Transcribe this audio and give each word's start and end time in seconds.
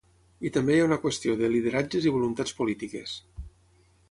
I 0.49 0.51
també 0.55 0.77
hi 0.77 0.79
ha 0.83 0.87
una 0.87 0.97
qüestió 1.03 1.35
de 1.41 1.51
lideratges 1.57 2.09
i 2.09 2.15
voluntats 2.19 2.57
polítiques. 2.63 3.15